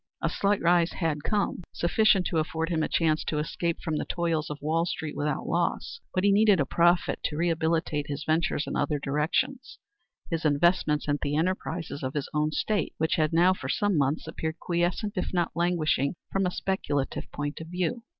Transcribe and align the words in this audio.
A 0.19 0.29
slight 0.29 0.59
rise 0.63 0.93
had 0.93 1.21
come, 1.23 1.63
sufficient 1.73 2.25
to 2.25 2.39
afford 2.39 2.69
him 2.69 2.81
a 2.81 2.87
chance 2.89 3.23
to 3.25 3.37
escape 3.37 3.81
from 3.83 3.97
the 3.97 4.05
toils 4.05 4.49
of 4.49 4.59
Wall 4.59 4.83
street 4.83 5.15
without 5.15 5.45
loss. 5.45 5.99
But 6.11 6.23
he 6.23 6.31
needed 6.31 6.59
a 6.59 6.65
profit 6.65 7.19
to 7.25 7.37
rehabilitate 7.37 8.07
his 8.07 8.23
ventures 8.23 8.65
in 8.65 8.75
other 8.75 8.97
directions 8.97 9.77
his 10.27 10.43
investments 10.43 11.07
in 11.07 11.19
the 11.21 11.35
enterprises 11.37 12.01
of 12.01 12.15
his 12.15 12.27
own 12.33 12.49
state, 12.49 12.95
which 12.97 13.17
had 13.17 13.31
now 13.31 13.53
for 13.53 13.69
some 13.69 13.95
months 13.95 14.25
appeared 14.25 14.57
quiescent, 14.59 15.13
if 15.17 15.31
not 15.35 15.51
languishing, 15.53 16.15
from 16.31 16.47
a 16.47 16.51
speculative 16.51 17.31
point 17.31 17.59
of 17.61 17.67
view. 17.67 18.01